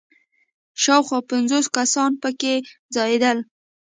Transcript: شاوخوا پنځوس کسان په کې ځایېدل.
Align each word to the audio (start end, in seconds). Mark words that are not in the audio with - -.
شاوخوا 0.83 1.19
پنځوس 1.31 1.65
کسان 1.77 2.11
په 2.21 2.29
کې 2.39 2.53
ځایېدل. 2.95 3.37